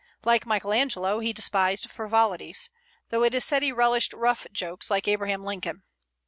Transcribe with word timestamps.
Like 0.23 0.47
Michael 0.47 0.73
Angelo, 0.73 1.19
he 1.19 1.31
despised 1.31 1.91
frivolities, 1.91 2.71
though 3.09 3.23
it 3.23 3.35
is 3.35 3.43
said 3.45 3.61
he 3.61 3.71
relished 3.71 4.13
rough 4.13 4.47
jokes, 4.51 4.89
like 4.89 5.07
Abraham 5.07 5.43
Lincoln. 5.43 5.83